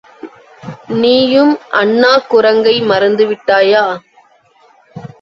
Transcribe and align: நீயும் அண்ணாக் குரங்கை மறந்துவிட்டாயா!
நீயும் 1.01 1.51
அண்ணாக் 1.71 2.27
குரங்கை 2.29 2.75
மறந்துவிட்டாயா! 2.81 3.85